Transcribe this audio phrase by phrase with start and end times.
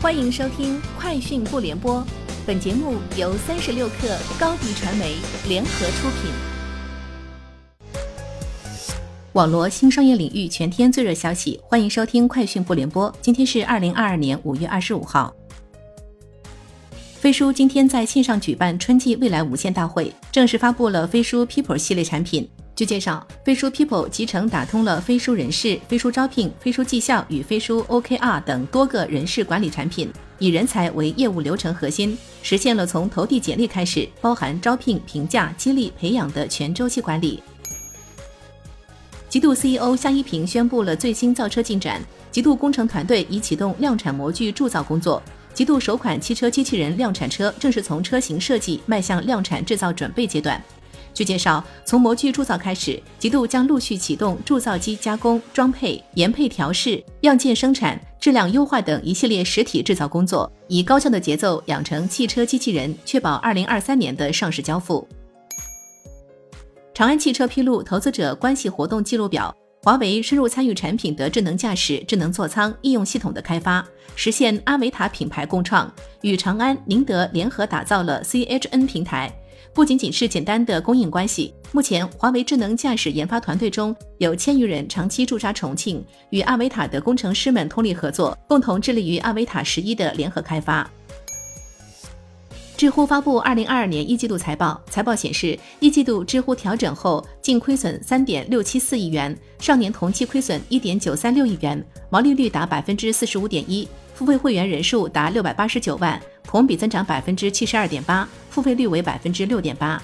[0.00, 1.96] 欢迎收听《快讯不联播》，
[2.46, 5.16] 本节目由三十六克高低传媒
[5.48, 6.30] 联合出品。
[9.32, 13.10] 网罗新商业领域全天最热消息，欢迎收听《快讯不联播》。
[13.20, 15.34] 今天是二零二二年五月二十五号。
[17.16, 22.48] 飞书今天在线上举办春季未来无限大会，正式发布了飞书 People 系列产品。
[22.78, 30.08] 据介绍，飞书 People 集成打通了飞书人事、飞书招聘、飞书绩效与飞书 OKR 等多个人事管理产品，
[30.38, 37.42] 以人才为业务流程核心，实现了从投递简历开始，包含招聘、评价、激励、培养的全周期管理。
[39.28, 42.00] 极度 CEO 夏一平宣布了最新造车进展，
[42.30, 45.20] 极度工程团队已启动量产模具铸造工作，
[45.52, 50.62] 极度首款汽车机器人量产车正式从车型设计迈向量产制造准备阶段。
[51.14, 65.06] 据介绍，从模具铸造开始，极度将陆续启动铸造机加工、装配、研配调试、样件生产、质量优化等一系列实体制造工作，以高效的节奏养成汽车机器人，确保二零二三年的上市交付。
[66.94, 73.84] 长安汽车披露投资者关系活动记录表，华为深入参与产品的智能驾驶、智能座舱应用系统的开发，
[74.16, 79.32] 实现阿维塔品牌共创，与长安、宁德联合打造了 CHN 平台。
[79.74, 90.88] 不仅仅是简单的供应关系，目前华为智能驾驶研发团队中有千余人长期驻扎重庆，与阿维塔的工程师们通力合作，共同致力于阿维塔十一的联合开发。
[92.76, 108.28] 知乎发布二零二二年一季度财报，财报显示，一季度知乎调整后净亏损三点六七四亿元，上年同期亏损一点九三六亿元，毛利率达百分之四十五点一，付费会员人数达六百八十九万，同比增长百分之七十二点八。
[108.58, 110.02] 付费率为百分之六点八。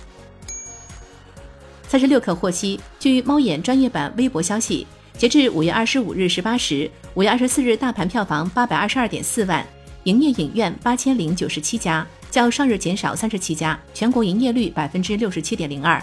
[1.88, 4.86] 三十六氪获悉，据猫眼专业版微博消息，
[5.18, 9.66] 截至五月二十五日十八时，五月二十四日大盘票房八百二十二点四万，
[10.04, 16.00] 营业影院八千零九十七家，较上日减少三十七家，全国营业率百分之六十七点零二。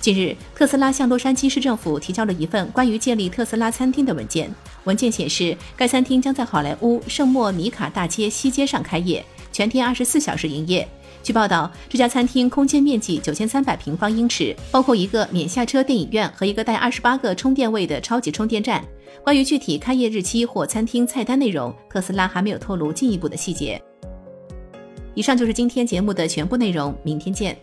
[0.00, 9.24] 近日，特斯拉向洛杉矶市政府提交了一份关于建立特斯拉餐厅的文件，文件显示，该餐厅将在好莱坞圣莫尼卡大街西街上开业。
[9.58, 10.86] 全天二十四小时营业。
[11.20, 18.84] 据报道，这家餐厅空间面积九千三百平方英尺，包括一个免下车电影院和一个带二十八个充电位的超级充电站。
[19.24, 23.82] 关于具体开业日期或餐厅菜单内容，特斯拉还没有透露进一步的细节。
[25.16, 27.58] 以上就是今天节目的全部内容，明天见。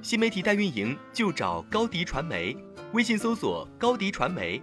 [0.00, 2.56] 新媒体代运营就找高迪传媒，
[2.92, 4.62] 微信搜索高迪传媒。